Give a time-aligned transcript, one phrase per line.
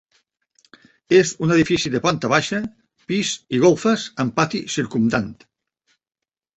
[1.17, 2.63] És un edifici de planta baixa,
[3.13, 5.33] pis i golfes amb pati circumdant.